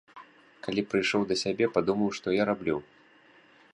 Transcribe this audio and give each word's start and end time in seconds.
Калі 0.67 0.81
прыйшоў 0.93 1.21
да 1.31 1.35
сябе, 1.43 1.65
падумаў, 1.75 2.09
што 2.21 2.27
я 2.41 2.49
раблю? 2.51 2.77